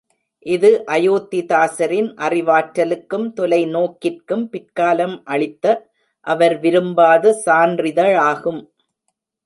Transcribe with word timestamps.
இது 0.45 0.69
அயோத்திதாசரின் 0.87 2.07
அறிவாற்றலுக்கும் 2.27 3.27
தொலைநோக்கிற்கும் 3.39 4.45
பிற்காலம் 4.47 5.15
அளித்த 5.25 5.65
அவர் 6.27 6.55
விரும்பாத 6.59 7.33
சான்றிதழாகும். 7.45 8.61